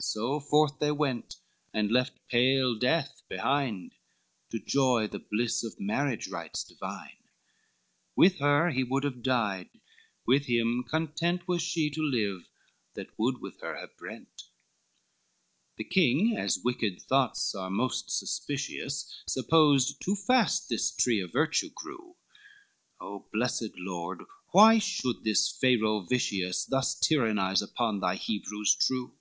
So 0.00 0.40
forth 0.40 0.78
they 0.78 0.92
went 0.92 1.36
and 1.74 1.92
left 1.92 2.18
pale 2.28 2.74
death 2.78 3.20
behind, 3.28 3.94
To 4.50 4.58
joy 4.58 5.08
the 5.08 5.18
bliss 5.18 5.62
of 5.62 5.78
marriage 5.78 6.26
rites 6.28 6.64
divine, 6.64 7.18
With 8.16 8.38
her 8.38 8.70
he 8.70 8.82
would 8.82 9.04
have 9.04 9.22
died, 9.22 9.68
with 10.26 10.46
him 10.46 10.84
content 10.88 11.46
Was 11.46 11.60
she 11.60 11.90
to 11.90 12.00
live 12.02 12.48
that 12.94 13.10
would 13.18 13.42
with 13.42 13.60
her 13.60 13.76
have 13.78 13.94
brent. 13.98 14.28
LIV 14.46 14.52
The 15.76 15.84
king, 15.84 16.34
as 16.34 16.60
wicked 16.64 17.02
thoughts 17.02 17.54
are 17.54 17.68
most 17.68 18.10
suspicious, 18.10 19.14
Supposed 19.28 20.00
too 20.00 20.16
fast 20.16 20.66
this 20.70 20.92
tree 20.96 21.20
of 21.20 21.30
virtue 21.30 21.68
grew, 21.74 22.16
O 23.02 23.26
blessed 23.30 23.76
Lord! 23.76 24.22
why 24.52 24.78
should 24.78 25.24
this 25.24 25.46
Pharaoh 25.54 26.00
vicious, 26.06 26.64
Thus 26.64 26.98
tyrannize 26.98 27.60
upon 27.60 28.00
thy 28.00 28.14
Hebrews 28.14 28.74
true? 28.76 29.18